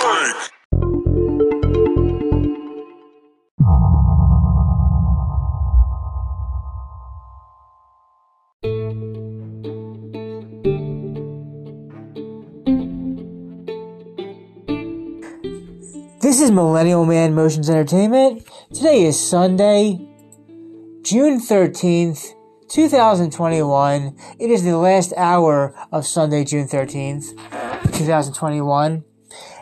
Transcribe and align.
This 0.00 0.50
is 16.40 16.50
Millennial 16.50 17.04
Man 17.04 17.34
Motions 17.34 17.68
Entertainment. 17.68 18.48
Today 18.72 19.02
is 19.02 19.20
Sunday, 19.20 20.00
June 21.02 21.40
13th, 21.40 22.32
2021. 22.68 24.16
It 24.38 24.50
is 24.50 24.64
the 24.64 24.78
last 24.78 25.12
hour 25.18 25.74
of 25.92 26.06
Sunday, 26.06 26.44
June 26.44 26.66
13th, 26.66 27.36
2021. 27.92 29.04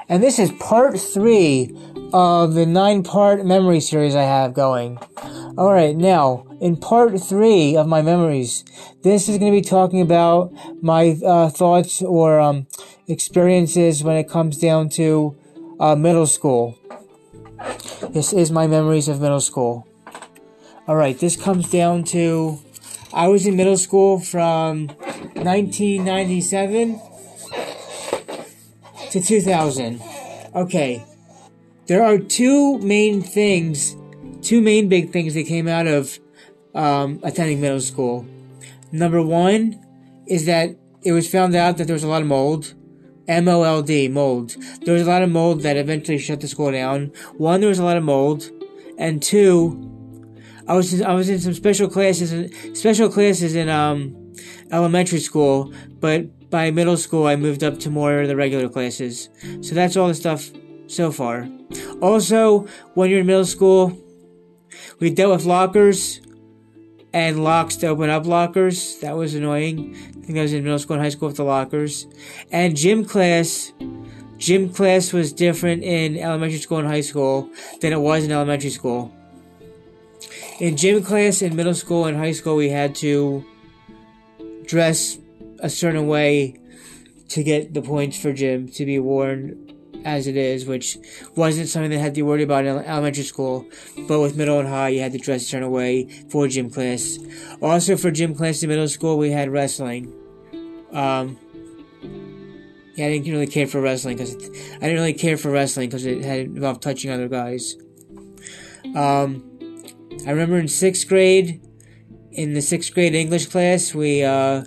And 0.08 0.22
this 0.22 0.38
is 0.38 0.50
part 0.52 0.98
three 0.98 1.76
of 2.14 2.54
the 2.54 2.64
nine 2.64 3.02
part 3.02 3.44
memory 3.44 3.80
series 3.80 4.16
I 4.16 4.22
have 4.22 4.54
going. 4.54 4.98
Alright, 5.58 5.96
now, 5.96 6.46
in 6.60 6.76
part 6.76 7.20
three 7.20 7.76
of 7.76 7.86
my 7.86 8.00
memories, 8.00 8.64
this 9.02 9.28
is 9.28 9.36
going 9.36 9.52
to 9.52 9.60
be 9.60 9.68
talking 9.68 10.00
about 10.00 10.52
my 10.82 11.18
uh, 11.24 11.50
thoughts 11.50 12.00
or 12.00 12.40
um, 12.40 12.66
experiences 13.06 14.02
when 14.02 14.16
it 14.16 14.30
comes 14.30 14.56
down 14.56 14.88
to 14.90 15.36
uh, 15.78 15.94
middle 15.94 16.26
school. 16.26 16.78
This 18.10 18.32
is 18.32 18.50
my 18.50 18.66
memories 18.66 19.08
of 19.08 19.20
middle 19.20 19.40
school. 19.40 19.86
Alright, 20.88 21.18
this 21.18 21.36
comes 21.36 21.70
down 21.70 22.04
to 22.04 22.60
I 23.12 23.28
was 23.28 23.46
in 23.46 23.56
middle 23.56 23.76
school 23.76 24.20
from 24.20 24.86
1997 25.34 27.00
to 29.10 29.20
2000. 29.20 30.00
Okay, 30.54 31.04
there 31.86 32.02
are 32.02 32.18
two 32.18 32.78
main 32.78 33.22
things, 33.22 33.96
two 34.42 34.60
main 34.60 34.88
big 34.88 35.10
things 35.10 35.34
that 35.34 35.46
came 35.46 35.68
out 35.68 35.86
of 35.86 36.18
um, 36.74 37.20
attending 37.22 37.60
middle 37.60 37.80
school. 37.80 38.26
Number 38.92 39.22
one 39.22 39.78
is 40.26 40.46
that 40.46 40.70
it 41.02 41.12
was 41.12 41.30
found 41.30 41.54
out 41.54 41.76
that 41.78 41.86
there 41.86 41.94
was 41.94 42.04
a 42.04 42.08
lot 42.08 42.22
of 42.22 42.28
mold 42.28 42.74
M-O-L-D, 43.28 44.08
mold. 44.08 44.56
There 44.84 44.94
was 44.94 45.02
a 45.02 45.10
lot 45.10 45.22
of 45.22 45.30
mold 45.30 45.60
that 45.60 45.76
eventually 45.76 46.18
shut 46.18 46.40
the 46.40 46.48
school 46.48 46.72
down. 46.72 47.12
One, 47.36 47.60
there 47.60 47.68
was 47.68 47.78
a 47.78 47.84
lot 47.84 47.98
of 47.98 48.02
mold, 48.02 48.50
and 48.96 49.22
two, 49.22 49.84
I 50.66 50.74
was 50.74 50.94
in, 50.94 51.04
I 51.04 51.12
was 51.12 51.28
in 51.28 51.38
some 51.38 51.52
special 51.52 51.88
classes, 51.88 52.50
special 52.78 53.10
classes 53.10 53.54
in 53.54 53.68
um 53.68 54.34
elementary 54.72 55.20
school, 55.20 55.72
but 56.00 56.26
by 56.50 56.70
middle 56.70 56.96
school 56.96 57.26
I 57.26 57.36
moved 57.36 57.62
up 57.62 57.78
to 57.80 57.90
more 57.90 58.20
of 58.20 58.28
the 58.28 58.36
regular 58.36 58.68
classes. 58.68 59.28
So 59.60 59.74
that's 59.74 59.96
all 59.96 60.08
the 60.08 60.14
stuff 60.14 60.50
so 60.86 61.12
far. 61.12 61.48
Also, 62.00 62.66
when 62.94 63.10
you're 63.10 63.20
in 63.20 63.26
middle 63.26 63.44
school, 63.44 63.96
we 65.00 65.10
dealt 65.10 65.32
with 65.32 65.44
lockers 65.44 66.20
and 67.12 67.42
locks 67.42 67.76
to 67.76 67.88
open 67.88 68.10
up 68.10 68.26
lockers. 68.26 68.98
That 68.98 69.16
was 69.16 69.34
annoying. 69.34 69.96
I 70.22 70.26
think 70.26 70.38
I 70.38 70.42
was 70.42 70.52
in 70.52 70.64
middle 70.64 70.78
school 70.78 70.94
and 70.94 71.02
high 71.02 71.10
school 71.10 71.28
with 71.28 71.36
the 71.36 71.44
lockers. 71.44 72.06
And 72.50 72.76
gym 72.76 73.04
class. 73.04 73.72
Gym 74.36 74.72
class 74.72 75.12
was 75.12 75.32
different 75.32 75.82
in 75.82 76.16
elementary 76.16 76.58
school 76.58 76.78
and 76.78 76.86
high 76.86 77.00
school 77.00 77.50
than 77.80 77.92
it 77.92 78.00
was 78.00 78.24
in 78.24 78.30
elementary 78.30 78.70
school. 78.70 79.12
In 80.60 80.76
gym 80.76 81.02
class 81.02 81.42
in 81.42 81.56
middle 81.56 81.74
school 81.74 82.06
and 82.06 82.16
high 82.16 82.32
school, 82.32 82.56
we 82.56 82.68
had 82.68 82.94
to 82.96 83.44
dress 84.64 85.18
a 85.60 85.70
certain 85.70 86.06
way 86.06 86.56
to 87.28 87.42
get 87.42 87.74
the 87.74 87.82
points 87.82 88.20
for 88.20 88.32
gym 88.32 88.68
to 88.68 88.84
be 88.84 88.98
worn 88.98 89.68
as 90.04 90.26
it 90.26 90.36
is, 90.36 90.64
which 90.64 90.96
wasn't 91.36 91.68
something 91.68 91.90
that 91.90 91.98
had 91.98 92.14
to 92.14 92.22
worry 92.22 92.42
about 92.42 92.64
in 92.64 92.76
elementary 92.78 93.24
school. 93.24 93.66
But 94.06 94.20
with 94.20 94.36
middle 94.36 94.58
and 94.58 94.68
high, 94.68 94.88
you 94.88 95.00
had 95.00 95.12
to 95.12 95.18
dress 95.18 95.42
a 95.42 95.46
certain 95.46 95.70
way 95.70 96.08
for 96.30 96.48
gym 96.48 96.70
class. 96.70 97.18
Also, 97.60 97.96
for 97.96 98.10
gym 98.10 98.34
class 98.34 98.62
in 98.62 98.68
middle 98.68 98.88
school, 98.88 99.18
we 99.18 99.30
had 99.30 99.50
wrestling. 99.50 100.12
Um, 100.92 101.38
yeah, 102.94 103.06
I 103.06 103.10
didn't 103.10 103.30
really 103.30 103.46
care 103.46 103.66
for 103.66 103.80
wrestling 103.80 104.16
because 104.16 104.34
I 104.34 104.80
didn't 104.80 104.96
really 104.96 105.12
care 105.12 105.36
for 105.36 105.50
wrestling 105.50 105.88
because 105.88 106.06
it 106.06 106.24
had 106.24 106.40
involved 106.40 106.82
touching 106.82 107.10
other 107.10 107.28
guys. 107.28 107.76
Um, 108.94 109.44
I 110.26 110.30
remember 110.30 110.58
in 110.58 110.68
sixth 110.68 111.06
grade, 111.08 111.60
in 112.32 112.54
the 112.54 112.62
sixth 112.62 112.94
grade 112.94 113.14
English 113.14 113.46
class, 113.46 113.94
we 113.94 114.24
uh, 114.24 114.64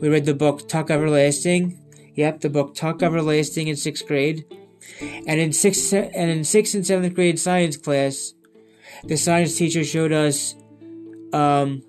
we 0.00 0.08
read 0.08 0.24
the 0.24 0.34
book 0.34 0.68
Tuck 0.68 0.90
Everlasting. 0.90 1.78
Yep, 2.14 2.40
the 2.40 2.50
book 2.50 2.74
Tuck 2.74 3.02
Everlasting 3.02 3.68
in 3.68 3.76
sixth 3.76 4.06
grade. 4.06 4.44
And 5.00 5.40
in 5.40 5.52
sixth 5.52 5.92
and 5.92 6.30
in 6.30 6.44
sixth 6.44 6.74
and 6.74 6.86
seventh 6.86 7.14
grade 7.14 7.38
science 7.38 7.76
class, 7.76 8.34
the 9.04 9.16
science 9.16 9.56
teacher 9.56 9.84
showed 9.84 10.12
us 10.12 10.54
um, 11.32 11.82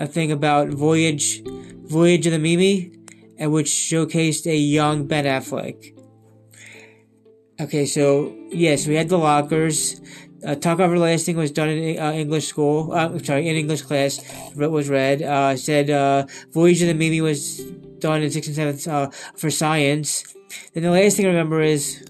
a 0.00 0.06
thing 0.06 0.32
about 0.32 0.68
Voyage, 0.68 1.42
Voyage 1.84 2.26
of 2.26 2.32
the 2.32 2.38
Mimi, 2.38 2.92
and 3.38 3.52
which 3.52 3.70
showcased 3.70 4.46
a 4.46 4.56
young 4.56 5.06
Ben 5.06 5.24
Affleck. 5.24 5.98
Okay, 7.60 7.86
so 7.86 8.36
yes, 8.50 8.86
we 8.86 8.94
had 8.94 9.08
the 9.08 9.18
lockers. 9.18 10.00
Uh, 10.44 10.54
Tuck 10.54 10.80
Everlasting 10.80 11.36
was 11.36 11.50
done 11.50 11.68
in 11.68 11.98
uh, 11.98 12.12
English 12.12 12.48
school. 12.48 12.92
Uh, 12.92 13.18
sorry, 13.18 13.48
in 13.48 13.56
English 13.56 13.82
class, 13.82 14.20
was 14.56 14.88
read. 14.88 15.22
Uh, 15.22 15.56
said 15.56 15.90
uh, 15.90 16.26
Voyage 16.50 16.82
of 16.82 16.88
the 16.88 16.94
Mimi 16.94 17.20
was 17.20 17.58
done 17.98 18.22
in 18.22 18.30
sixth 18.30 18.48
and 18.48 18.56
seventh 18.56 18.88
uh, 18.88 19.10
for 19.36 19.50
science. 19.50 20.24
Then 20.74 20.82
the 20.82 20.90
last 20.90 21.16
thing 21.16 21.26
I 21.26 21.28
remember 21.28 21.62
is 21.62 22.04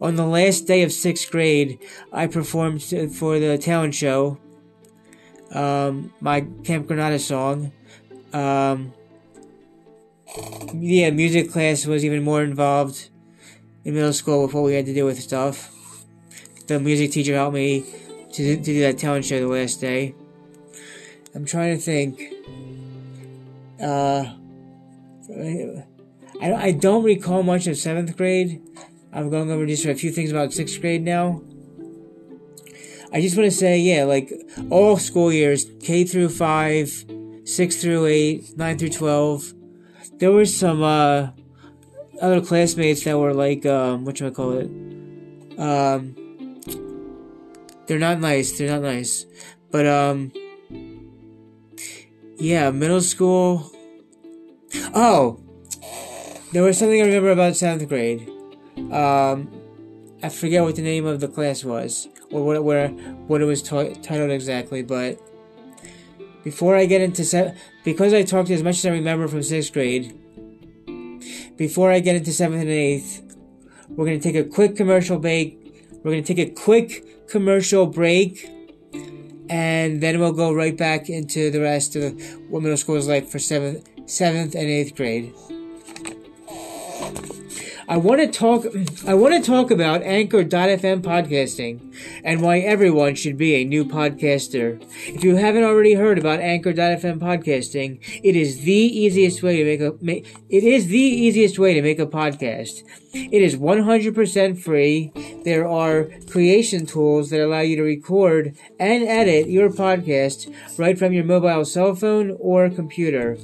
on 0.00 0.16
the 0.16 0.26
last 0.26 0.66
day 0.66 0.82
of 0.82 0.92
sixth 0.92 1.30
grade, 1.30 1.78
I 2.12 2.26
performed 2.26 2.82
for 2.82 3.38
the 3.38 3.58
talent 3.58 3.94
show. 3.94 4.38
Um, 5.50 6.12
my 6.20 6.46
Camp 6.64 6.86
Granada 6.86 7.18
song. 7.18 7.72
Um, 8.32 8.94
yeah, 10.74 11.10
music 11.10 11.50
class 11.50 11.84
was 11.84 12.04
even 12.04 12.22
more 12.22 12.42
involved 12.42 13.10
in 13.84 13.94
middle 13.94 14.12
school 14.12 14.42
with 14.42 14.54
what 14.54 14.64
we 14.64 14.74
had 14.74 14.86
to 14.86 14.94
do 14.94 15.04
with 15.04 15.20
stuff. 15.20 15.70
The 16.66 16.78
music 16.80 17.12
teacher 17.12 17.34
helped 17.34 17.54
me 17.54 17.84
to, 18.32 18.56
to 18.56 18.62
do 18.62 18.80
that 18.80 18.98
talent 18.98 19.24
show 19.24 19.40
the 19.40 19.46
last 19.46 19.80
day. 19.80 20.14
I'm 21.34 21.44
trying 21.44 21.76
to 21.76 21.82
think. 21.82 22.20
Uh, 23.80 24.34
I, 26.40 26.52
I 26.54 26.72
don't 26.72 27.04
recall 27.04 27.42
much 27.42 27.66
of 27.66 27.76
seventh 27.76 28.16
grade. 28.16 28.62
I'm 29.12 29.30
going 29.30 29.50
over 29.50 29.66
just 29.66 29.84
a 29.84 29.94
few 29.94 30.10
things 30.10 30.30
about 30.30 30.52
sixth 30.52 30.80
grade 30.80 31.02
now. 31.02 31.42
I 33.12 33.20
just 33.20 33.36
want 33.36 33.50
to 33.50 33.56
say, 33.56 33.78
yeah, 33.78 34.04
like 34.04 34.32
all 34.70 34.96
school 34.96 35.30
years, 35.30 35.66
K 35.82 36.04
through 36.04 36.30
5, 36.30 37.04
6 37.44 37.76
through 37.82 38.06
8, 38.06 38.56
9 38.56 38.78
through 38.78 38.88
12, 38.88 39.54
there 40.14 40.32
were 40.32 40.46
some 40.46 40.82
uh, 40.82 41.28
other 42.22 42.40
classmates 42.40 43.04
that 43.04 43.18
were 43.18 43.34
like, 43.34 43.66
um, 43.66 44.06
what 44.06 44.22
I 44.22 44.30
call 44.30 44.52
it? 44.52 44.66
Um, 45.58 46.16
they're 47.86 47.98
not 47.98 48.20
nice. 48.20 48.58
They're 48.58 48.70
not 48.70 48.82
nice. 48.82 49.26
But, 49.70 49.86
um, 49.86 50.32
yeah, 52.36 52.70
middle 52.70 53.00
school. 53.00 53.70
Oh, 54.94 55.40
there 56.52 56.62
was 56.62 56.78
something 56.78 57.00
I 57.00 57.04
remember 57.04 57.30
about 57.30 57.56
seventh 57.56 57.88
grade. 57.88 58.28
Um, 58.90 59.50
I 60.22 60.28
forget 60.28 60.62
what 60.62 60.76
the 60.76 60.82
name 60.82 61.06
of 61.06 61.20
the 61.20 61.28
class 61.28 61.64
was 61.64 62.08
or 62.30 62.44
what 62.44 62.64
where 62.64 62.88
what 63.28 63.40
it 63.40 63.44
was 63.44 63.62
t- 63.62 63.94
titled 64.02 64.30
exactly, 64.30 64.82
but 64.82 65.20
before 66.42 66.76
I 66.76 66.86
get 66.86 67.00
into 67.00 67.24
se- 67.24 67.54
because 67.84 68.12
I 68.12 68.22
talked 68.22 68.50
as 68.50 68.62
much 68.62 68.78
as 68.78 68.86
I 68.86 68.90
remember 68.90 69.28
from 69.28 69.42
sixth 69.42 69.72
grade. 69.72 70.18
Before 71.56 71.92
I 71.92 72.00
get 72.00 72.16
into 72.16 72.32
seventh 72.32 72.62
and 72.62 72.70
eighth, 72.70 73.36
we're 73.90 74.06
gonna 74.06 74.18
take 74.18 74.36
a 74.36 74.44
quick 74.44 74.76
commercial 74.76 75.18
break. 75.18 75.58
We're 76.02 76.12
gonna 76.12 76.22
take 76.22 76.38
a 76.38 76.50
quick 76.50 77.21
commercial 77.32 77.86
break, 77.86 78.46
and 79.48 80.02
then 80.02 80.20
we'll 80.20 80.34
go 80.34 80.52
right 80.52 80.76
back 80.76 81.08
into 81.08 81.50
the 81.50 81.62
rest 81.62 81.96
of 81.96 82.12
what 82.50 82.62
middle 82.62 82.76
school 82.76 82.96
is 82.96 83.08
like 83.08 83.26
for 83.26 83.38
seventh, 83.38 83.88
seventh 84.04 84.54
and 84.54 84.66
eighth 84.66 84.94
grade. 84.94 85.32
I 87.88 87.96
want 87.96 88.20
to 88.20 88.26
talk 88.28 88.64
I 89.06 89.14
want 89.14 89.34
to 89.34 89.50
talk 89.50 89.70
about 89.70 90.02
Anchor.fm 90.02 91.02
podcasting 91.02 91.94
and 92.24 92.40
why 92.40 92.58
everyone 92.60 93.14
should 93.16 93.36
be 93.36 93.56
a 93.56 93.64
new 93.64 93.84
podcaster. 93.84 94.80
If 95.06 95.24
you 95.24 95.36
haven't 95.36 95.64
already 95.64 95.94
heard 95.94 96.18
about 96.18 96.40
Anchor.fm 96.40 97.18
podcasting, 97.18 97.98
it 98.22 98.36
is 98.36 98.60
the 98.60 98.72
easiest 98.72 99.42
way 99.42 99.56
to 99.56 99.64
make 99.64 99.80
a 99.80 100.04
make, 100.04 100.36
it 100.48 100.64
is 100.64 100.86
the 100.86 100.98
easiest 100.98 101.58
way 101.58 101.74
to 101.74 101.82
make 101.82 101.98
a 101.98 102.06
podcast. 102.06 102.82
It 103.14 103.42
is 103.42 103.56
100% 103.56 104.58
free. 104.58 105.12
there 105.44 105.68
are 105.68 106.08
creation 106.30 106.86
tools 106.86 107.28
that 107.28 107.44
allow 107.44 107.60
you 107.60 107.76
to 107.76 107.82
record 107.82 108.56
and 108.80 109.02
edit 109.02 109.50
your 109.50 109.68
podcast 109.68 110.50
right 110.78 110.98
from 110.98 111.12
your 111.12 111.24
mobile 111.24 111.64
cell 111.66 111.94
phone 111.94 112.34
or 112.40 112.70
computer. 112.70 113.36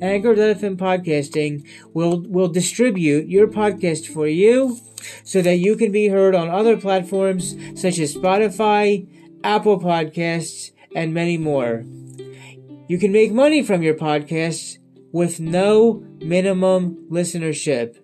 Anchor.fm 0.00 0.76
podcasting 0.76 1.64
will, 1.94 2.22
will 2.22 2.48
distribute 2.48 3.28
your 3.28 3.46
podcast 3.46 3.91
for 4.00 4.26
you 4.26 4.78
so 5.24 5.42
that 5.42 5.56
you 5.56 5.76
can 5.76 5.92
be 5.92 6.08
heard 6.08 6.34
on 6.34 6.48
other 6.48 6.76
platforms 6.76 7.54
such 7.80 7.98
as 7.98 8.14
Spotify, 8.14 9.06
Apple 9.44 9.80
Podcasts, 9.80 10.70
and 10.94 11.14
many 11.14 11.38
more. 11.38 11.84
You 12.88 12.98
can 12.98 13.12
make 13.12 13.32
money 13.32 13.62
from 13.62 13.82
your 13.82 13.94
podcasts 13.94 14.78
with 15.12 15.40
no 15.40 16.04
minimum 16.20 17.06
listenership. 17.10 17.96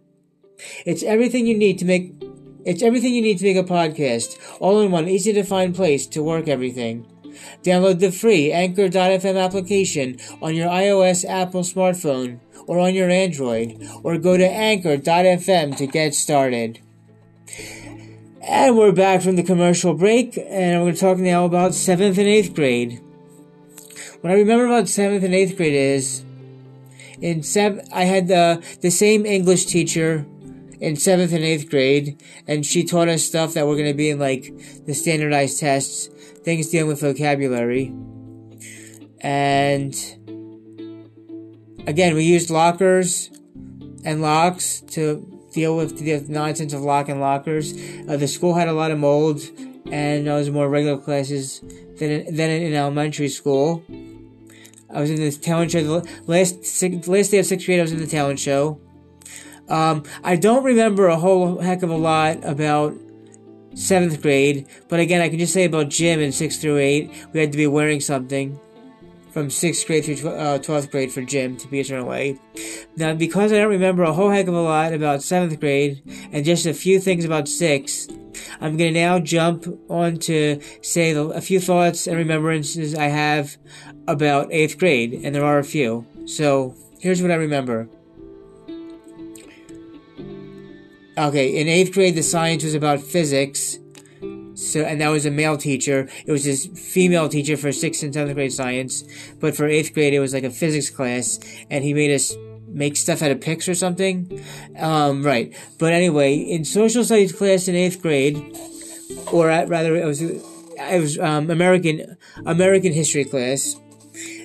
It's 0.86 1.02
everything 1.02 1.46
you 1.46 1.56
need 1.56 1.78
to 1.78 1.84
make 1.84 2.14
it's 2.64 2.82
everything 2.82 3.14
you 3.14 3.22
need 3.22 3.38
to 3.38 3.44
make 3.44 3.56
a 3.56 3.62
podcast, 3.62 4.36
all 4.60 4.80
in 4.80 4.90
one 4.90 5.08
easy 5.08 5.32
to 5.32 5.42
find 5.42 5.74
place 5.74 6.06
to 6.08 6.22
work 6.22 6.48
everything. 6.48 7.06
Download 7.62 8.00
the 8.00 8.10
free 8.10 8.52
Anchor.fm 8.52 9.42
application 9.42 10.18
on 10.40 10.54
your 10.54 10.68
iOS 10.68 11.28
Apple 11.28 11.62
smartphone 11.62 12.40
or 12.66 12.78
on 12.78 12.94
your 12.94 13.08
Android, 13.08 13.82
or 14.02 14.18
go 14.18 14.36
to 14.36 14.46
Anchor.fm 14.46 15.76
to 15.76 15.86
get 15.86 16.14
started. 16.14 16.80
And 18.42 18.76
we're 18.76 18.92
back 18.92 19.22
from 19.22 19.36
the 19.36 19.42
commercial 19.42 19.94
break, 19.94 20.36
and 20.36 20.80
we're 20.80 20.86
going 20.86 20.94
to 20.94 21.00
talk 21.00 21.18
now 21.18 21.44
about 21.44 21.72
7th 21.72 22.18
and 22.18 22.18
8th 22.18 22.54
grade. 22.54 23.00
What 24.20 24.32
I 24.32 24.36
remember 24.36 24.66
about 24.66 24.84
7th 24.84 25.24
and 25.24 25.34
8th 25.34 25.56
grade 25.56 25.74
is, 25.74 26.24
in 27.20 27.42
sev- 27.42 27.86
I 27.92 28.04
had 28.04 28.28
the, 28.28 28.62
the 28.80 28.90
same 28.90 29.26
English 29.26 29.66
teacher 29.66 30.26
in 30.80 30.96
seventh 30.96 31.32
and 31.32 31.44
eighth 31.44 31.68
grade, 31.68 32.22
and 32.46 32.64
she 32.64 32.84
taught 32.84 33.08
us 33.08 33.24
stuff 33.24 33.54
that 33.54 33.66
were 33.66 33.74
going 33.74 33.88
to 33.88 33.94
be 33.94 34.10
in 34.10 34.18
like 34.18 34.52
the 34.86 34.94
standardized 34.94 35.60
tests, 35.60 36.08
things 36.48 36.70
dealing 36.70 36.88
with 36.88 37.02
vocabulary. 37.02 37.92
And 39.20 39.94
again, 41.86 42.14
we 42.14 42.24
used 42.24 42.48
lockers 42.48 43.30
and 44.02 44.22
locks 44.22 44.80
to 44.96 45.04
deal 45.52 45.76
with 45.76 45.98
the 45.98 46.24
nonsense 46.32 46.72
of 46.72 46.80
lock 46.80 47.10
and 47.10 47.20
lockers. 47.20 47.74
Uh, 48.08 48.16
the 48.16 48.26
school 48.26 48.54
had 48.54 48.66
a 48.66 48.72
lot 48.72 48.90
of 48.90 48.98
mold, 48.98 49.42
and 49.92 50.26
I 50.26 50.36
was 50.36 50.48
in 50.48 50.54
more 50.54 50.70
regular 50.70 50.96
classes 50.96 51.60
than 51.98 52.10
in, 52.10 52.34
than 52.34 52.48
in 52.48 52.72
elementary 52.72 53.28
school. 53.28 53.84
I 54.88 55.02
was 55.02 55.10
in 55.10 55.16
the 55.16 55.30
talent 55.30 55.72
show. 55.72 55.82
The 55.82 56.08
last 56.26 56.82
last 57.08 57.30
day 57.30 57.40
of 57.40 57.44
sixth 57.44 57.66
grade, 57.66 57.78
I 57.78 57.82
was 57.82 57.92
in 57.92 57.98
the 57.98 58.06
talent 58.06 58.40
show. 58.40 58.80
Um, 59.68 60.04
I 60.24 60.36
don't 60.36 60.64
remember 60.64 61.08
a 61.08 61.16
whole 61.16 61.58
heck 61.60 61.82
of 61.82 61.90
a 61.90 61.96
lot 61.96 62.42
about 62.42 62.94
seventh 63.78 64.20
grade, 64.20 64.66
but 64.88 64.98
again, 64.98 65.20
I 65.20 65.28
can 65.28 65.38
just 65.38 65.52
say 65.52 65.64
about 65.64 65.88
gym 65.88 66.20
in 66.20 66.32
sixth 66.32 66.60
through 66.60 66.78
eight, 66.78 67.10
we 67.32 67.40
had 67.40 67.52
to 67.52 67.58
be 67.58 67.66
wearing 67.66 68.00
something 68.00 68.58
from 69.30 69.50
sixth 69.50 69.86
grade 69.86 70.04
through 70.04 70.30
uh, 70.30 70.58
twelfth 70.58 70.90
grade 70.90 71.12
for 71.12 71.22
gym 71.22 71.56
to 71.56 71.68
be 71.68 71.80
a 71.80 71.84
certain 71.84 72.06
way. 72.06 72.38
Now, 72.96 73.14
because 73.14 73.52
I 73.52 73.58
don't 73.58 73.70
remember 73.70 74.02
a 74.02 74.12
whole 74.12 74.30
heck 74.30 74.48
of 74.48 74.54
a 74.54 74.60
lot 74.60 74.92
about 74.92 75.22
seventh 75.22 75.60
grade 75.60 76.02
and 76.32 76.44
just 76.44 76.66
a 76.66 76.74
few 76.74 76.98
things 76.98 77.24
about 77.24 77.46
sixth, 77.46 78.10
I'm 78.60 78.76
going 78.76 78.94
to 78.94 79.00
now 79.00 79.20
jump 79.20 79.66
on 79.88 80.16
to 80.20 80.60
say 80.82 81.12
a 81.12 81.40
few 81.40 81.60
thoughts 81.60 82.06
and 82.06 82.16
remembrances 82.16 82.94
I 82.94 83.04
have 83.04 83.56
about 84.08 84.48
eighth 84.50 84.78
grade, 84.78 85.20
and 85.22 85.34
there 85.34 85.44
are 85.44 85.58
a 85.58 85.64
few. 85.64 86.04
So 86.26 86.74
here's 86.98 87.22
what 87.22 87.30
I 87.30 87.36
remember. 87.36 87.88
Okay, 91.18 91.60
in 91.60 91.66
eighth 91.66 91.92
grade, 91.92 92.14
the 92.14 92.22
science 92.22 92.62
was 92.62 92.74
about 92.74 93.00
physics. 93.00 93.78
So, 94.54 94.82
and 94.82 95.00
that 95.00 95.08
was 95.08 95.26
a 95.26 95.30
male 95.30 95.56
teacher. 95.56 96.08
It 96.26 96.30
was 96.30 96.44
this 96.44 96.66
female 96.66 97.28
teacher 97.28 97.56
for 97.56 97.72
sixth 97.72 98.02
and 98.04 98.14
seventh 98.14 98.36
grade 98.36 98.52
science. 98.52 99.04
But 99.40 99.56
for 99.56 99.66
eighth 99.66 99.94
grade, 99.94 100.14
it 100.14 100.20
was 100.20 100.32
like 100.32 100.44
a 100.44 100.50
physics 100.50 100.90
class, 100.90 101.40
and 101.70 101.82
he 101.82 101.92
made 101.92 102.14
us 102.14 102.34
make 102.68 102.96
stuff 102.96 103.22
out 103.22 103.30
of 103.30 103.40
pics 103.40 103.68
or 103.68 103.74
something. 103.74 104.44
Um, 104.78 105.24
right. 105.24 105.52
But 105.78 105.92
anyway, 105.92 106.36
in 106.36 106.64
social 106.64 107.02
studies 107.04 107.32
class 107.32 107.66
in 107.66 107.74
eighth 107.74 108.00
grade, 108.00 108.36
or 109.32 109.50
at, 109.50 109.68
rather, 109.68 109.96
it 109.96 110.04
was, 110.04 110.22
it 110.22 111.00
was 111.00 111.18
um, 111.18 111.50
American 111.50 112.16
American 112.46 112.92
history 112.92 113.24
class. 113.24 113.74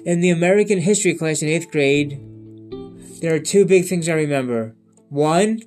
In 0.06 0.22
the 0.22 0.32
American 0.32 0.80
history 0.80 1.14
class 1.16 1.42
in 1.42 1.50
eighth 1.50 1.72
grade, 1.72 2.20
there 3.22 3.34
are 3.34 3.40
two 3.40 3.66
big 3.66 3.86
things 3.86 4.10
I 4.10 4.14
remember. 4.14 4.76
One, 5.10 5.60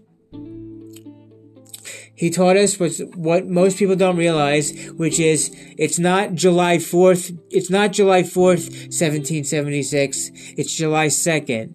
he 2.16 2.30
taught 2.30 2.56
us 2.56 2.80
what, 2.80 2.92
what 3.14 3.46
most 3.46 3.76
people 3.76 3.94
don't 3.94 4.16
realize, 4.16 4.72
which 4.96 5.20
is 5.20 5.54
it's 5.76 5.98
not 5.98 6.34
July 6.34 6.78
4th, 6.78 7.38
it's 7.50 7.70
not 7.70 7.92
July 7.92 8.22
4th, 8.22 8.70
1776, 8.90 10.30
it's 10.56 10.74
July 10.74 11.06
2nd. 11.06 11.74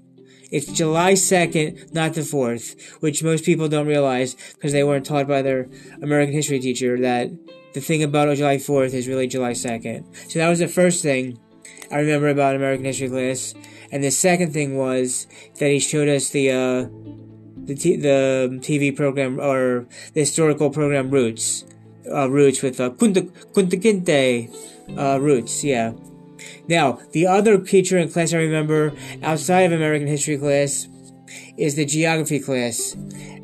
It's 0.52 0.70
July 0.70 1.14
2nd, 1.14 1.94
not 1.94 2.14
the 2.14 2.22
4th, 2.22 3.00
which 3.00 3.24
most 3.24 3.46
people 3.46 3.70
don't 3.70 3.88
realize 3.88 4.36
because 4.54 4.74
they 4.74 4.84
weren't 4.84 5.06
taught 5.06 5.28
by 5.28 5.42
their 5.42 5.70
American 6.02 6.34
history 6.34 6.60
teacher 6.60 7.00
that 7.00 7.30
the 7.74 7.80
thing 7.80 8.04
about 8.04 8.36
July 8.36 8.58
4th 8.58 8.94
is 8.94 9.08
really 9.08 9.28
July 9.28 9.52
2nd. 9.52 10.04
So 10.30 10.40
that 10.40 10.50
was 10.50 10.60
the 10.60 10.68
first 10.68 11.04
thing 11.04 11.40
I 11.90 12.00
remember 12.00 12.28
about 12.28 12.56
American 12.56 12.84
history 12.84 13.10
class. 13.10 13.54
And 13.94 14.04
the 14.04 14.12
second 14.12 14.52
thing 14.52 14.78
was 14.78 15.28
that 15.60 15.70
he 15.70 15.80
showed 15.80 16.10
us 16.10 16.32
the, 16.32 16.52
uh, 16.52 17.31
the 17.72 17.80
t- 17.80 17.96
the 17.96 18.60
TV 18.62 18.96
program 18.96 19.40
or 19.40 19.88
the 20.14 20.22
historical 20.22 20.70
program 20.70 21.10
Roots, 21.10 21.64
uh, 22.12 22.30
Roots 22.30 22.62
with 22.62 22.80
uh, 22.80 22.90
Kunta 22.92 24.50
uh, 24.98 25.20
Roots, 25.22 25.64
yeah. 25.64 25.94
Now 26.68 27.00
the 27.12 27.28
other 27.28 27.58
teacher 27.60 27.98
in 27.98 28.10
class 28.10 28.34
I 28.34 28.38
remember 28.38 28.94
outside 29.24 29.62
of 29.62 29.72
American 29.72 30.08
history 30.08 30.38
class 30.38 30.88
is 31.58 31.76
the 31.76 31.86
geography 31.86 32.40
class, 32.40 32.94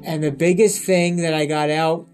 and 0.03 0.23
the 0.23 0.31
biggest 0.31 0.83
thing 0.83 1.17
that 1.17 1.33
I 1.33 1.45
got 1.45 1.69
out 1.69 2.07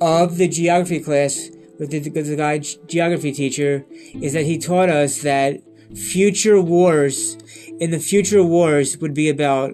of 0.00 0.36
the 0.36 0.48
geography 0.48 1.00
class 1.00 1.48
with 1.78 1.90
the, 1.90 2.10
with 2.10 2.26
the 2.26 2.36
guy 2.36 2.58
geography 2.58 3.32
teacher 3.32 3.86
is 4.20 4.32
that 4.34 4.44
he 4.44 4.58
taught 4.58 4.90
us 4.90 5.22
that 5.22 5.60
future 5.94 6.60
wars 6.60 7.38
in 7.80 7.90
the 7.90 7.98
future 7.98 8.42
wars 8.42 8.98
would 8.98 9.14
be 9.14 9.28
about 9.28 9.72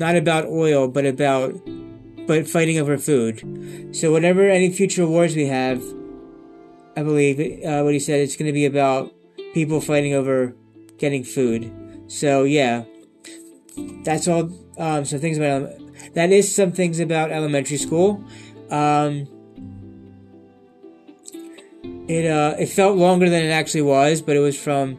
not 0.00 0.16
about 0.16 0.46
oil, 0.46 0.88
but 0.88 1.04
about 1.06 1.54
but 2.26 2.48
fighting 2.48 2.78
over 2.78 2.96
food. 2.96 3.94
So 3.94 4.10
whatever 4.10 4.48
any 4.48 4.70
future 4.70 5.06
wars 5.06 5.36
we 5.36 5.46
have, 5.46 5.82
I 6.96 7.02
believe 7.02 7.38
uh, 7.64 7.82
what 7.82 7.92
he 7.92 8.00
said 8.00 8.20
it's 8.20 8.36
going 8.36 8.46
to 8.46 8.52
be 8.52 8.64
about 8.64 9.12
people 9.52 9.80
fighting 9.80 10.14
over 10.14 10.54
getting 10.98 11.22
food. 11.22 11.70
So 12.08 12.44
yeah, 12.44 12.84
that's 14.04 14.26
all. 14.26 14.50
Um, 14.78 15.04
some 15.04 15.20
things 15.20 15.36
about 15.36 15.70
that 16.14 16.32
is 16.32 16.52
some 16.52 16.72
things 16.72 16.98
about 16.98 17.30
elementary 17.30 17.76
school. 17.76 18.24
Um, 18.70 19.28
it 22.08 22.30
uh, 22.30 22.56
it 22.58 22.70
felt 22.70 22.96
longer 22.96 23.28
than 23.28 23.44
it 23.44 23.50
actually 23.50 23.82
was, 23.82 24.22
but 24.22 24.34
it 24.34 24.40
was 24.40 24.58
from 24.58 24.98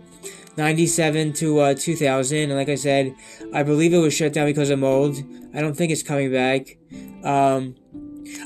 97 0.58 1.34
to 1.34 1.60
uh, 1.60 1.74
2000. 1.74 2.38
And 2.38 2.56
like 2.56 2.70
I 2.70 2.76
said, 2.76 3.16
I 3.54 3.64
believe 3.64 3.94
it 3.94 4.00
was 4.00 4.14
shut 4.14 4.34
down 4.34 4.46
because 4.46 4.70
of 4.70 4.80
mold. 4.80 5.18
I 5.54 5.62
don't 5.62 5.76
think 5.76 5.92
it's 5.92 6.04
coming 6.04 6.32
back. 6.32 6.78
Um, 7.24 7.76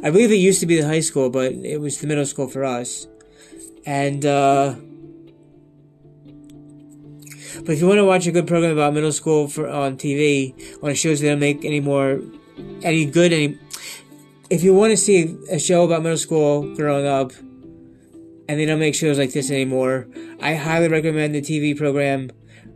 I 0.03 0.09
believe 0.09 0.31
it 0.31 0.35
used 0.35 0.59
to 0.59 0.65
be 0.65 0.79
the 0.79 0.87
high 0.87 0.99
school, 0.99 1.29
but 1.29 1.53
it 1.53 1.79
was 1.79 1.99
the 1.99 2.07
middle 2.07 2.25
school 2.25 2.47
for 2.47 2.63
us. 2.63 3.07
And, 3.85 4.25
uh, 4.25 4.75
but 7.63 7.69
if 7.69 7.79
you 7.79 7.87
want 7.87 7.99
to 7.99 8.05
watch 8.05 8.27
a 8.27 8.31
good 8.31 8.47
program 8.47 8.71
about 8.71 8.93
middle 8.93 9.11
school 9.11 9.47
for 9.47 9.69
on 9.69 9.97
TV, 9.97 10.53
on 10.83 10.93
shows 10.95 11.21
that 11.21 11.27
don't 11.27 11.39
make 11.39 11.63
any 11.63 11.79
more, 11.79 12.21
any 12.81 13.05
good, 13.05 13.31
any, 13.31 13.57
if 14.49 14.63
you 14.63 14.73
want 14.73 14.91
to 14.91 14.97
see 14.97 15.37
a 15.49 15.59
show 15.59 15.85
about 15.85 16.03
middle 16.03 16.17
school 16.17 16.75
growing 16.75 17.05
up, 17.07 17.31
and 18.47 18.59
they 18.59 18.65
don't 18.65 18.79
make 18.79 18.95
shows 18.95 19.17
like 19.17 19.33
this 19.33 19.49
anymore. 19.49 20.07
I 20.41 20.55
highly 20.55 20.87
recommend 20.87 21.33
the 21.33 21.41
TV 21.41 21.77
program 21.77 22.29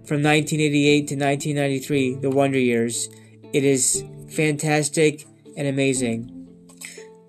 from 0.05 0.23
1988 0.23 1.07
to 1.07 1.15
1993, 1.15 2.15
The 2.15 2.29
Wonder 2.29 2.57
Years. 2.57 3.09
It 3.53 3.63
is 3.63 4.03
fantastic 4.29 5.25
and 5.55 5.67
amazing. 5.67 6.35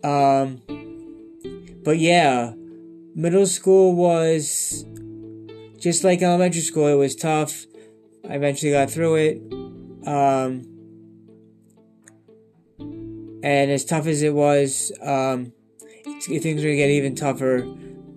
Um, 0.03 0.63
but 1.85 1.99
yeah, 1.99 2.53
middle 3.15 3.47
school 3.47 3.95
was 3.95 4.85
just 5.79 6.05
like 6.05 6.23
elementary 6.23 6.63
school. 6.63 6.87
It 6.87 6.95
was 6.95 7.15
tough. 7.15 7.67
I 8.29 8.35
eventually 8.35 8.73
got 8.73 8.91
through 8.91 9.15
it. 9.17 9.43
Um, 10.07 10.67
and 13.43 13.71
as 13.71 13.85
tough 13.85 14.07
as 14.07 14.23
it 14.23 14.35
was, 14.35 14.93
um, 15.03 15.53
things 16.21 16.63
are 16.63 16.69
gonna 16.69 16.77
get 16.77 16.91
even 16.91 17.15
tougher 17.15 17.67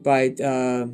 by 0.04 0.30
uh, 0.44 0.88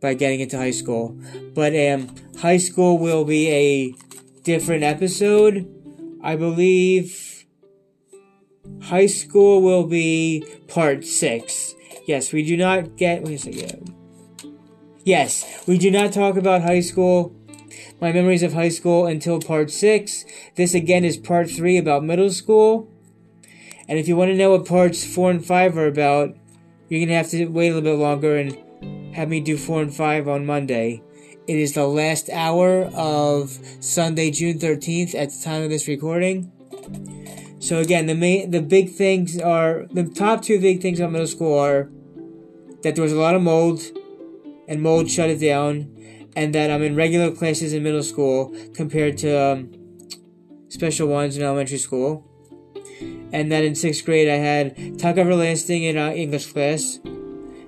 by 0.00 0.14
getting 0.14 0.40
into 0.40 0.56
high 0.56 0.72
school. 0.72 1.16
But 1.54 1.74
um, 1.76 2.14
high 2.38 2.56
school 2.58 2.98
will 2.98 3.24
be 3.24 3.48
a 3.50 3.94
different 4.42 4.82
episode, 4.82 5.68
I 6.22 6.36
believe. 6.36 7.44
high 8.82 9.06
school 9.06 9.62
will 9.62 9.86
be 9.86 10.44
part 10.68 11.04
six. 11.04 11.74
Yes, 12.06 12.32
we 12.32 12.44
do 12.44 12.56
not 12.56 12.96
get. 12.96 13.22
Wait 13.22 13.34
a 13.34 13.38
second. 13.38 13.94
Yes, 15.04 15.44
we 15.66 15.78
do 15.78 15.90
not 15.90 16.12
talk 16.12 16.36
about 16.36 16.62
high 16.62 16.80
school. 16.80 17.34
My 18.00 18.12
memories 18.12 18.42
of 18.42 18.52
high 18.52 18.68
school 18.68 19.06
until 19.06 19.40
part 19.40 19.70
six. 19.70 20.24
This 20.56 20.74
again 20.74 21.04
is 21.04 21.16
part 21.16 21.50
three 21.50 21.78
about 21.78 22.04
middle 22.04 22.30
school. 22.30 22.88
And 23.88 23.98
if 23.98 24.08
you 24.08 24.16
want 24.16 24.30
to 24.30 24.36
know 24.36 24.50
what 24.50 24.66
parts 24.66 25.04
four 25.04 25.30
and 25.30 25.44
five 25.44 25.76
are 25.76 25.86
about, 25.86 26.34
you're 26.92 27.06
gonna 27.06 27.16
have 27.16 27.30
to 27.30 27.46
wait 27.46 27.70
a 27.70 27.74
little 27.74 27.90
bit 27.90 27.98
longer 27.98 28.36
and 28.36 29.14
have 29.14 29.30
me 29.30 29.40
do 29.40 29.56
four 29.56 29.80
and 29.80 29.94
five 29.94 30.28
on 30.28 30.44
Monday. 30.44 31.02
It 31.48 31.56
is 31.56 31.72
the 31.72 31.86
last 31.86 32.28
hour 32.28 32.84
of 32.94 33.58
Sunday, 33.80 34.30
June 34.30 34.58
13th 34.58 35.14
at 35.14 35.30
the 35.30 35.40
time 35.42 35.62
of 35.62 35.70
this 35.70 35.88
recording. 35.88 36.52
So 37.60 37.78
again, 37.78 38.04
the 38.04 38.14
main, 38.14 38.50
the 38.50 38.60
big 38.60 38.90
things 38.90 39.40
are, 39.40 39.86
the 39.90 40.04
top 40.04 40.42
two 40.42 40.60
big 40.60 40.82
things 40.82 41.00
on 41.00 41.12
middle 41.12 41.26
school 41.26 41.58
are 41.58 41.90
that 42.82 42.94
there 42.94 43.02
was 43.02 43.14
a 43.14 43.18
lot 43.18 43.34
of 43.34 43.40
mold 43.40 43.80
and 44.68 44.82
mold 44.82 45.10
shut 45.10 45.30
it 45.30 45.40
down 45.40 45.96
and 46.36 46.54
that 46.54 46.70
I'm 46.70 46.82
in 46.82 46.94
regular 46.94 47.30
classes 47.30 47.72
in 47.72 47.82
middle 47.82 48.02
school 48.02 48.54
compared 48.74 49.16
to 49.18 49.34
um, 49.34 49.72
special 50.68 51.08
ones 51.08 51.38
in 51.38 51.42
elementary 51.42 51.78
school. 51.78 52.28
And 53.32 53.50
then 53.50 53.64
in 53.64 53.74
sixth 53.74 54.04
grade 54.04 54.28
I 54.28 54.36
had 54.36 54.98
Tuck 54.98 55.16
Everlasting 55.16 55.84
in 55.84 55.96
uh, 55.96 56.10
English 56.10 56.52
class 56.52 56.98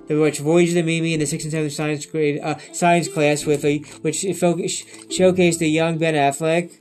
which 0.07 0.39
Voyage 0.39 0.73
the 0.73 0.83
Mimi 0.83 1.13
in 1.13 1.19
the 1.19 1.25
sixth 1.25 1.45
and 1.45 1.51
seventh 1.51 1.73
science 1.73 2.05
grade 2.05 2.39
uh, 2.41 2.55
science 2.71 3.07
class 3.07 3.45
with 3.45 3.65
a 3.65 3.79
which 4.01 4.21
showcased 4.21 5.59
the 5.59 5.69
young 5.69 5.97
Ben 5.97 6.13
Affleck, 6.13 6.77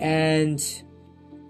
and 0.00 0.82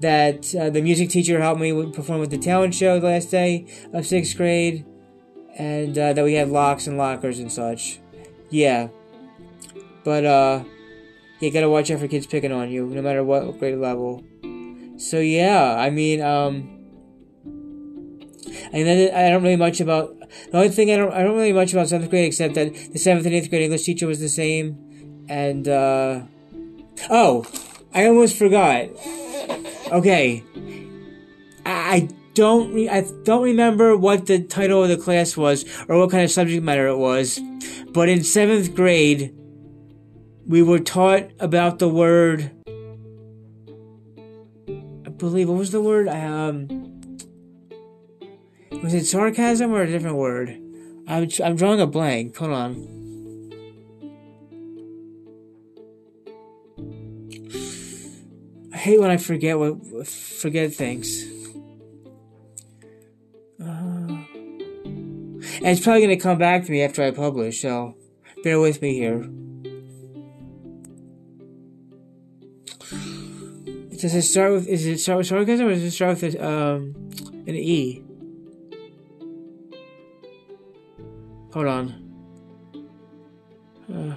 that 0.01 0.55
uh, 0.55 0.71
the 0.71 0.83
music 0.83 1.11
teacher 1.11 1.41
helped 1.41 1.61
me 1.61 1.91
perform 1.93 2.21
with 2.21 2.31
the 2.31 2.39
talent 2.39 2.75
show 2.75 2.99
the 2.99 3.07
last 3.07 3.31
day 3.31 3.67
of 3.93 4.07
sixth 4.07 4.37
grade, 4.37 4.85
and 5.57 5.97
uh, 5.97 6.13
that 6.13 6.25
we 6.25 6.35
had 6.35 6.49
locks 6.49 6.87
and 6.87 6.99
lockers 6.99 7.39
and 7.39 7.53
such. 7.53 8.01
Yeah, 8.51 8.89
but 10.03 10.25
uh, 10.25 10.65
you 11.39 11.53
gotta 11.53 11.71
watch 11.71 11.91
out 11.91 12.01
for 12.01 12.09
kids 12.09 12.27
picking 12.27 12.53
on 12.53 12.71
you, 12.71 12.87
no 12.87 13.03
matter 13.03 13.23
what 13.23 13.59
grade 13.59 13.79
level. 13.79 14.25
So 15.01 15.19
yeah, 15.19 15.77
I 15.79 15.91
mean, 15.91 16.21
um. 16.21 16.77
And 18.73 18.87
then 18.87 19.15
I 19.15 19.31
don't 19.31 19.43
really 19.43 19.57
much 19.57 19.81
about 19.81 20.15
the 20.51 20.59
only 20.59 20.69
thing 20.69 20.91
I 20.93 20.97
don't 20.97 21.13
I 21.13 21.23
don't 21.23 21.35
really 21.35 21.53
much 21.53 21.73
about 21.73 21.89
seventh 21.89 22.11
grade 22.11 22.27
except 22.27 22.55
that 22.55 22.75
the 22.93 22.99
seventh 22.99 23.25
and 23.27 23.35
eighth 23.35 23.49
grade 23.49 23.63
English 23.63 23.85
teacher 23.85 24.07
was 24.07 24.21
the 24.21 24.29
same, 24.29 25.25
and 25.29 25.67
uh, 25.67 26.23
oh, 27.09 27.47
I 27.95 28.07
almost 28.07 28.37
forgot. 28.37 28.89
Okay, 29.91 30.45
I, 31.65 31.73
I 31.73 32.09
don't 32.35 32.73
re- 32.75 32.89
I 32.89 33.07
don't 33.25 33.43
remember 33.43 33.97
what 33.97 34.27
the 34.27 34.43
title 34.43 34.83
of 34.83 34.89
the 34.91 34.99
class 34.99 35.37
was 35.37 35.65
or 35.89 35.99
what 35.99 36.11
kind 36.11 36.23
of 36.23 36.31
subject 36.31 36.63
matter 36.63 36.87
it 36.87 36.99
was, 36.99 37.41
but 37.93 38.09
in 38.09 38.23
seventh 38.23 38.75
grade, 38.75 39.35
we 40.47 40.63
were 40.63 40.81
taught 40.81 41.31
about 41.41 41.79
the 41.79 41.89
word. 41.89 42.51
Believe 45.21 45.51
what 45.51 45.59
was 45.59 45.71
the 45.71 45.83
word? 45.83 46.09
Um 46.09 46.67
was 48.83 48.95
it 48.95 49.05
sarcasm 49.05 49.73
or 49.73 49.83
a 49.83 49.87
different 49.87 50.17
word? 50.17 50.59
I'm, 51.07 51.29
I'm 51.45 51.57
drawing 51.57 51.81
a 51.81 51.87
blank. 51.87 52.37
Hold 52.39 52.53
on. 52.53 53.01
I 58.73 58.77
hate 58.79 58.99
when 58.99 59.11
I 59.11 59.19
forget 59.19 59.59
what 59.59 60.07
forget 60.07 60.73
things. 60.73 61.25
Uh, 63.63 64.17
and 64.87 65.67
it's 65.67 65.83
probably 65.83 66.01
gonna 66.01 66.17
come 66.17 66.39
back 66.39 66.65
to 66.65 66.71
me 66.71 66.83
after 66.83 67.03
I 67.03 67.11
publish, 67.11 67.61
so 67.61 67.95
bear 68.43 68.59
with 68.59 68.81
me 68.81 68.95
here. 68.95 69.29
Does 74.01 74.15
it 74.15 74.23
start 74.23 74.53
with? 74.53 74.67
Is 74.67 74.87
it 74.87 74.99
start 74.99 75.19
with 75.19 75.27
sarcasm 75.27 75.67
or 75.67 75.75
does 75.75 75.83
it 75.83 75.91
start 75.91 76.23
with 76.23 76.41
um, 76.41 76.95
an 77.47 77.55
E? 77.55 78.03
Hold 81.53 81.67
on. 81.67 81.95
Uh, 83.93 84.17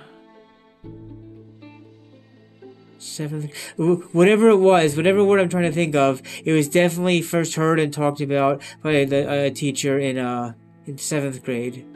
seventh, 2.97 3.51
whatever 4.13 4.47
it 4.49 4.57
was, 4.57 4.95
whatever 4.95 5.21
word 5.21 5.41
I'm 5.41 5.49
trying 5.49 5.63
to 5.63 5.71
think 5.71 5.95
of, 5.95 6.21
it 6.45 6.53
was 6.53 6.69
definitely 6.69 7.21
first 7.21 7.55
heard 7.55 7.77
and 7.77 7.93
talked 7.93 8.21
about 8.21 8.61
by 8.81 9.03
the 9.03 9.29
uh, 9.29 9.49
teacher 9.49 9.99
in 9.99 10.17
uh 10.17 10.53
in 10.85 10.97
seventh 10.97 11.43
grade. 11.43 11.92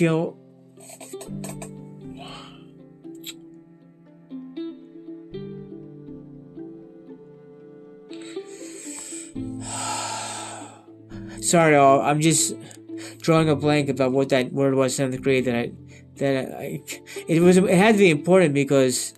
sorry, 11.42 11.76
all. 11.76 12.00
I'm 12.00 12.22
just 12.22 12.54
drawing 13.18 13.50
a 13.50 13.56
blank 13.56 13.90
about 13.90 14.12
what 14.12 14.30
that 14.30 14.54
word 14.54 14.74
was 14.74 14.98
in 14.98 15.04
seventh 15.12 15.22
grade. 15.22 15.44
That 15.44 15.54
I, 15.54 15.72
that 16.16 16.58
I, 16.58 16.82
it 17.28 17.42
was, 17.42 17.58
it 17.58 17.68
had 17.68 17.92
to 17.92 17.98
be 17.98 18.10
important 18.10 18.54
because 18.54 19.12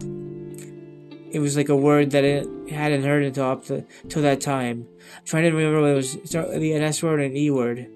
it 1.30 1.38
was 1.38 1.56
like 1.56 1.68
a 1.68 1.76
word 1.76 2.10
that 2.10 2.24
I 2.24 2.44
hadn't 2.74 3.04
heard 3.04 3.22
until 3.22 3.44
up 3.44 3.66
to, 3.66 3.84
that 4.20 4.40
time. 4.40 4.88
I'm 5.16 5.24
trying 5.24 5.44
to 5.44 5.52
remember 5.52 5.80
what 5.80 5.90
it 5.90 5.94
was. 5.94 6.16
The 6.32 6.72
an 6.72 6.82
S 6.82 7.04
word 7.04 7.20
and 7.20 7.30
an 7.30 7.36
E 7.36 7.52
word. 7.52 7.86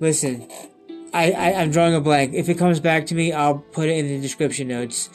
Listen, 0.00 0.48
I, 1.12 1.30
I 1.32 1.50
am 1.50 1.70
drawing 1.70 1.94
a 1.94 2.00
blank. 2.00 2.32
If 2.32 2.48
it 2.48 2.56
comes 2.56 2.80
back 2.80 3.06
to 3.06 3.14
me, 3.14 3.32
I'll 3.32 3.58
put 3.58 3.88
it 3.88 3.98
in 3.98 4.08
the 4.08 4.20
description 4.20 4.68
notes. 4.68 5.10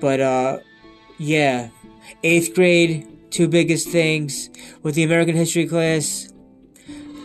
But 0.00 0.20
uh, 0.20 0.60
yeah, 1.18 1.68
eighth 2.22 2.54
grade, 2.54 3.06
two 3.30 3.48
biggest 3.48 3.88
things 3.88 4.48
with 4.82 4.94
the 4.94 5.02
American 5.02 5.36
history 5.36 5.66
class. 5.66 6.32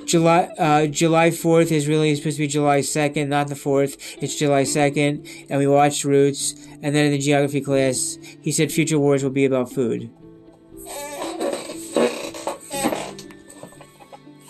July 0.06 0.50
uh, 0.60 0.86
July 0.88 1.32
fourth 1.32 1.72
is 1.72 1.88
really 1.88 2.14
supposed 2.16 2.36
to 2.38 2.44
be 2.44 2.48
July 2.48 2.82
second, 2.82 3.30
not 3.30 3.48
the 3.48 3.56
fourth. 3.56 3.96
It's 4.22 4.36
July 4.36 4.66
second, 4.66 5.28
and 5.50 5.58
we 5.58 5.68
watched 5.68 6.04
Roots. 6.04 6.54
And 6.84 6.94
then 6.94 7.06
in 7.06 7.12
the 7.12 7.18
geography 7.18 7.62
class, 7.62 8.18
he 8.42 8.52
said 8.52 8.72
future 8.72 9.00
wars 9.00 9.24
will 9.24 9.32
be 9.32 9.46
about 9.46 9.72
food. 9.72 10.12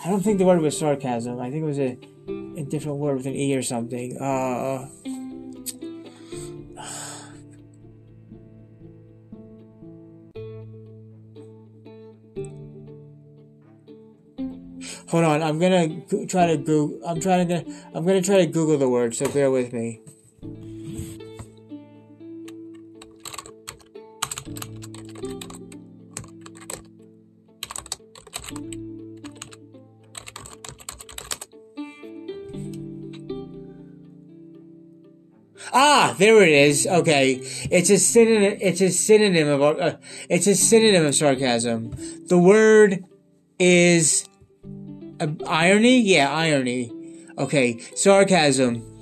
I 0.04 0.10
don't 0.10 0.22
think 0.22 0.38
the 0.38 0.44
word 0.44 0.60
was 0.60 0.76
sarcasm. 0.78 1.40
I 1.40 1.50
think 1.50 1.62
it 1.62 1.66
was 1.66 1.78
a 1.78 1.98
a 2.28 2.64
different 2.64 2.98
word 2.98 3.16
with 3.16 3.26
an 3.26 3.34
E 3.34 3.56
or 3.56 3.62
something. 3.62 4.16
Uh, 4.18 4.88
hold 15.08 15.24
on, 15.24 15.42
I'm 15.42 15.58
gonna 15.58 16.00
try 16.26 16.46
to 16.46 16.56
Google. 16.56 17.00
I'm 17.06 17.20
trying 17.20 17.48
to. 17.48 17.64
I'm 17.94 18.04
gonna 18.06 18.22
try 18.22 18.38
to 18.38 18.46
Google 18.46 18.78
the 18.78 18.88
word. 18.88 19.14
So 19.14 19.28
bear 19.28 19.50
with 19.50 19.72
me. 19.72 20.00
Ah, 35.72 36.14
there 36.18 36.42
it 36.42 36.50
is. 36.50 36.86
Okay, 36.86 37.40
it's 37.70 37.90
a 37.90 37.98
synonym. 37.98 38.58
It's 38.60 38.80
a 38.80 38.90
synonym 38.90 39.48
of. 39.48 39.62
Uh, 39.62 39.96
it's 40.28 40.46
a 40.46 40.54
synonym 40.54 41.06
of 41.06 41.14
sarcasm. 41.14 41.94
The 42.26 42.38
word 42.38 43.04
is 43.58 44.28
uh, 45.20 45.28
irony. 45.46 46.00
Yeah, 46.00 46.32
irony. 46.32 46.92
Okay, 47.38 47.78
sarcasm. 47.94 48.92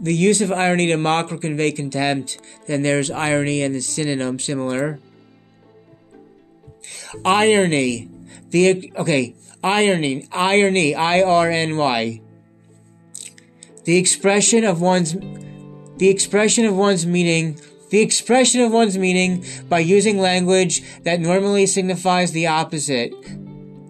The 0.00 0.14
use 0.14 0.40
of 0.40 0.52
irony 0.52 0.86
to 0.88 0.96
mock 0.96 1.32
or 1.32 1.38
convey 1.38 1.72
contempt. 1.72 2.38
Then 2.66 2.82
there's 2.82 3.10
irony 3.10 3.62
and 3.62 3.74
the 3.74 3.80
synonym 3.80 4.38
similar. 4.38 5.00
Irony. 7.24 8.08
The 8.50 8.92
okay, 8.96 9.34
irony. 9.64 10.28
Irony. 10.30 10.94
I 10.94 11.22
R 11.22 11.50
N 11.50 11.76
Y. 11.76 12.20
The 13.84 13.96
expression 13.98 14.64
of 14.64 14.80
one's 14.80 15.14
the 15.96 16.08
expression 16.08 16.64
of 16.64 16.76
one's 16.76 17.06
meaning 17.06 17.58
the 17.90 18.00
expression 18.00 18.62
of 18.62 18.72
one's 18.72 18.98
meaning 18.98 19.44
by 19.68 19.78
using 19.78 20.18
language 20.18 20.82
that 21.04 21.20
normally 21.20 21.66
signifies 21.66 22.32
the 22.32 22.46
opposite. 22.48 23.12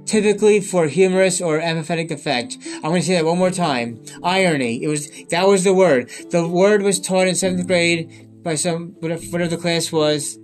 typically 0.07 0.61
for 0.61 0.87
humorous 0.87 1.41
or 1.41 1.61
empathetic 1.61 2.11
effect. 2.11 2.57
I'm 2.77 2.83
going 2.83 3.01
to 3.01 3.07
say 3.07 3.15
that 3.15 3.25
one 3.25 3.39
more 3.39 3.51
time. 3.51 4.01
Irony. 4.23 4.83
It 4.83 4.89
was 4.89 5.11
that 5.31 5.47
was 5.47 5.65
the 5.65 5.75
word. 5.75 6.09
The 6.31 6.47
word 6.47 6.83
was 6.83 7.01
taught 7.01 7.27
in 7.27 7.35
seventh 7.35 7.67
grade 7.67 8.43
by 8.43 8.55
some 8.55 8.95
whatever 9.01 9.49
the 9.49 9.57
class 9.57 9.91
was 9.91 10.39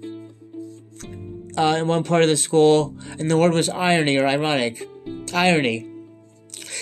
uh, 1.56 1.76
in 1.78 1.86
one 1.86 2.02
part 2.02 2.22
of 2.22 2.28
the 2.28 2.36
school, 2.36 2.96
and 3.18 3.30
the 3.30 3.36
word 3.38 3.52
was 3.52 3.68
irony 3.68 4.16
or 4.16 4.26
ironic. 4.26 4.88
Irony. 5.32 5.88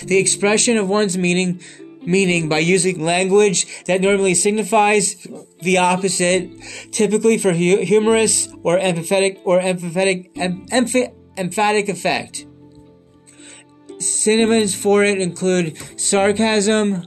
The 0.03 0.17
expression 0.17 0.77
of 0.77 0.89
one's 0.89 1.17
meaning 1.17 1.61
meaning 2.01 2.49
by 2.49 2.59
using 2.59 3.03
language 3.03 3.83
that 3.85 4.01
normally 4.01 4.35
signifies 4.35 5.27
the 5.61 5.77
opposite, 5.77 6.49
typically 6.91 7.37
for 7.37 7.51
hu- 7.51 7.77
humorous 7.77 8.47
or 8.63 8.77
empathetic 8.77 9.39
or 9.43 9.59
empathetic 9.59 10.29
em- 10.35 10.65
emph- 10.67 11.13
emphatic 11.37 11.89
effect. 11.89 12.45
Synonyms 13.99 14.73
for 14.73 15.03
it 15.03 15.19
include 15.19 15.77
sarcasm, 15.99 17.05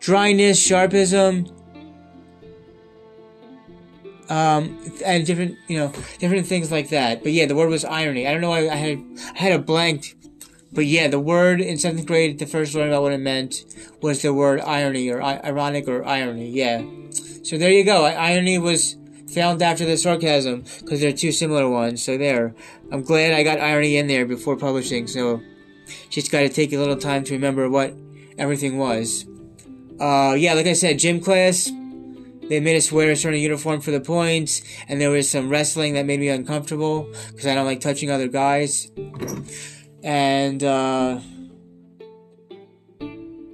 dryness, 0.00 0.66
sharpism, 0.66 1.50
um, 4.30 4.78
and 5.04 5.26
different, 5.26 5.56
you 5.68 5.78
know, 5.78 5.92
different 6.18 6.46
things 6.46 6.72
like 6.72 6.88
that. 6.90 7.22
But 7.22 7.32
yeah, 7.32 7.46
the 7.46 7.54
word 7.54 7.68
was 7.68 7.84
irony. 7.84 8.26
I 8.26 8.32
don't 8.32 8.40
know 8.40 8.50
why 8.50 8.68
I 8.68 8.76
had 8.76 9.04
I 9.34 9.38
had 9.38 9.52
a 9.52 9.58
blank, 9.58 10.16
but 10.74 10.86
yeah, 10.86 11.08
the 11.08 11.20
word 11.20 11.60
in 11.60 11.78
seventh 11.78 12.06
grade, 12.06 12.38
the 12.38 12.46
first 12.46 12.74
learn 12.74 12.88
about 12.88 13.02
what 13.02 13.12
it 13.12 13.20
meant 13.20 13.64
was 14.02 14.22
the 14.22 14.34
word 14.34 14.60
irony 14.60 15.08
or 15.10 15.22
ironic 15.22 15.88
or 15.88 16.04
irony. 16.04 16.50
Yeah, 16.50 16.82
so 17.42 17.56
there 17.56 17.70
you 17.70 17.84
go. 17.84 18.04
irony 18.04 18.58
was 18.58 18.96
found 19.32 19.62
after 19.62 19.84
the 19.84 19.96
sarcasm 19.96 20.64
because 20.80 21.00
they're 21.00 21.12
two 21.12 21.32
similar 21.32 21.68
ones. 21.68 22.04
So 22.04 22.18
there, 22.18 22.54
I'm 22.90 23.02
glad 23.02 23.32
I 23.32 23.42
got 23.42 23.60
irony 23.60 23.96
in 23.96 24.06
there 24.06 24.26
before 24.26 24.56
publishing. 24.56 25.06
So 25.06 25.42
just 26.10 26.30
got 26.30 26.40
to 26.40 26.48
take 26.48 26.72
a 26.72 26.78
little 26.78 26.96
time 26.96 27.24
to 27.24 27.34
remember 27.34 27.68
what 27.68 27.94
everything 28.38 28.78
was. 28.78 29.26
Uh, 30.00 30.34
yeah, 30.36 30.54
like 30.54 30.66
I 30.66 30.72
said, 30.72 30.98
gym 30.98 31.20
class 31.20 31.70
they 32.48 32.60
made 32.60 32.76
us 32.76 32.92
wear 32.92 33.10
a 33.10 33.16
certain 33.16 33.40
uniform 33.40 33.80
for 33.80 33.90
the 33.90 34.00
points, 34.00 34.62
and 34.88 35.00
there 35.00 35.10
was 35.10 35.30
some 35.30 35.48
wrestling 35.48 35.94
that 35.94 36.04
made 36.04 36.20
me 36.20 36.28
uncomfortable 36.28 37.08
because 37.30 37.46
I 37.46 37.54
don't 37.54 37.64
like 37.64 37.80
touching 37.80 38.10
other 38.10 38.28
guys. 38.28 38.90
And 40.04 40.62
uh, 40.62 41.20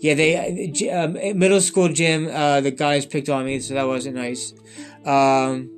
yeah, 0.01 0.15
they 0.15 0.91
uh, 0.91 1.07
middle 1.35 1.61
school 1.61 1.89
gym. 1.89 2.29
Uh, 2.31 2.61
the 2.61 2.73
guys 2.73 3.07
picked 3.07 3.29
on 3.29 3.45
me, 3.45 3.61
so 3.61 3.75
that 3.75 3.87
wasn't 3.87 4.17
nice. 4.17 4.53
Um, 5.05 5.71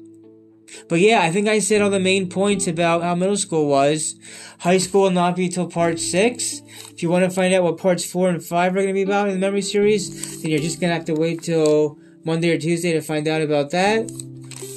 but 0.88 1.00
yeah, 1.00 1.21
I 1.21 1.31
think 1.31 1.49
I 1.49 1.59
said 1.59 1.83
all 1.83 1.91
the 1.91 2.00
main 2.00 2.31
points 2.31 2.67
about 2.67 3.02
how 3.02 3.14
middle 3.14 3.37
school 3.37 3.67
was. 3.67 4.14
High 4.61 4.79
school 4.79 5.02
will 5.02 5.11
not 5.11 5.37
be 5.37 5.49
till 5.49 5.67
part 5.67 5.99
six. 5.99 6.62
If 6.91 7.02
you 7.02 7.11
want 7.11 7.25
to 7.25 7.31
find 7.31 7.52
out 7.52 7.64
what 7.64 7.79
parts 7.79 8.11
four 8.11 8.31
and 8.31 8.43
five 8.43 8.73
are 8.73 8.76
going 8.76 8.88
to 8.88 8.95
be 8.95 9.02
about 9.02 9.29
in 9.29 9.35
the 9.35 9.41
memory 9.41 9.61
series, 9.61 10.41
then 10.41 10.50
you're 10.50 10.61
just 10.61 10.81
going 10.81 10.91
to 10.91 10.95
have 10.95 11.05
to 11.07 11.14
wait 11.14 11.43
till 11.43 11.99
Monday 12.25 12.55
or 12.55 12.59
Tuesday 12.59 12.93
to 12.93 13.02
find 13.02 13.29
out 13.29 13.43
about 13.43 13.71
that. 13.71 14.11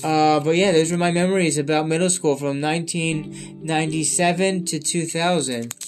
Uh, 0.03 0.39
but 0.39 0.57
yeah, 0.57 0.71
those 0.71 0.91
were 0.91 0.97
my 0.97 1.11
memories 1.11 1.57
about 1.57 1.87
middle 1.87 2.09
school 2.09 2.35
from 2.35 2.59
1997 2.59 4.65
to 4.65 4.79
2000. 4.79 5.84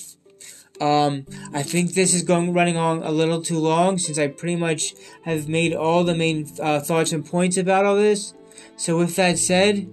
Um, 0.80 1.26
I 1.54 1.64
think 1.64 1.94
this 1.94 2.14
is 2.14 2.24
going 2.24 2.54
running 2.54 2.78
on 2.78 3.02
a 3.04 3.12
little 3.12 3.42
too 3.42 3.58
long 3.58 3.98
since 3.98 4.20
I 4.20 4.28
pretty 4.28 4.56
much 4.56 4.94
have 5.24 5.48
made 5.48 5.74
all 5.74 6.04
the 6.04 6.16
main 6.16 6.48
uh, 6.62 6.80
thoughts 6.80 7.12
and 7.12 7.26
points 7.26 7.58
about 7.58 7.86
all 7.86 7.96
this. 7.96 8.34
So 8.76 8.98
with 8.98 9.16
that 9.16 9.40
said, 9.40 9.90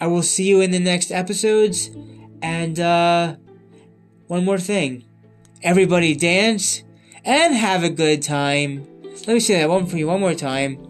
I 0.00 0.06
will 0.06 0.22
see 0.22 0.48
you 0.48 0.60
in 0.60 0.70
the 0.70 0.78
next 0.78 1.10
episodes. 1.10 1.90
And 2.42 2.78
uh, 2.80 3.36
one 4.28 4.44
more 4.44 4.58
thing, 4.58 5.04
everybody 5.62 6.14
dance 6.14 6.82
and 7.24 7.54
have 7.54 7.82
a 7.82 7.90
good 7.90 8.22
time. 8.22 8.86
Let 9.02 9.34
me 9.34 9.40
say 9.40 9.58
that 9.58 9.68
one 9.68 9.86
for 9.86 9.96
you 9.96 10.06
one 10.06 10.20
more 10.20 10.34
time. 10.34 10.86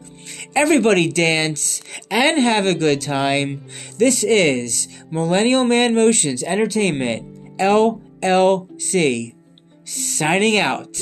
Everybody 0.55 1.11
dance 1.11 1.83
and 2.11 2.39
have 2.39 2.67
a 2.67 2.75
good 2.75 3.00
time. 3.00 3.67
This 3.99 4.23
is 4.23 4.89
Millennial 5.11 5.65
Man 5.65 5.95
Motions 5.95 6.43
Entertainment, 6.43 7.61
LLC, 8.23 9.35
signing 9.85 10.59
out. 10.59 10.97